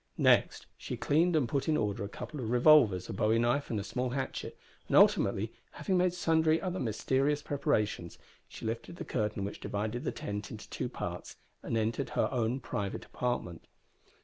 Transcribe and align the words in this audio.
Next 0.17 0.65
she 0.79 0.97
cleaned 0.97 1.35
and 1.35 1.47
put 1.47 1.69
in 1.69 1.77
order 1.77 2.03
a 2.03 2.09
couple 2.09 2.39
of 2.39 2.49
revolvers, 2.49 3.07
a 3.07 3.13
bowie 3.13 3.37
knife, 3.37 3.69
and 3.69 3.79
a 3.79 3.83
small 3.83 4.09
hatchet; 4.09 4.57
and 4.87 4.97
ultimately, 4.97 5.53
having 5.73 5.95
made 5.95 6.15
sundry 6.15 6.59
other 6.59 6.79
mysterious 6.79 7.43
preparations, 7.43 8.17
she 8.47 8.65
lifted 8.65 8.95
the 8.95 9.05
curtain 9.05 9.45
which 9.45 9.59
divided 9.59 10.03
the 10.03 10.11
tent 10.11 10.49
into 10.49 10.67
two 10.71 10.89
parts, 10.89 11.35
and 11.61 11.77
entered 11.77 12.09
her 12.09 12.29
own 12.31 12.59
private 12.59 13.05
apartment. 13.05 13.67